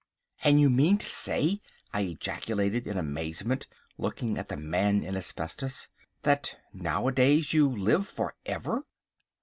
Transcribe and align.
"And 0.43 0.59
you 0.59 0.71
mean 0.71 0.97
to 0.97 1.05
say," 1.05 1.61
I 1.93 2.01
ejaculated 2.01 2.87
in 2.87 2.97
amazement, 2.97 3.67
looking 3.99 4.35
at 4.39 4.49
the 4.49 4.57
Man 4.57 5.03
in 5.03 5.15
Asbestos, 5.15 5.89
"that 6.23 6.57
nowadays 6.73 7.53
you 7.53 7.69
live 7.69 8.07
for 8.07 8.33
ever?" 8.43 8.87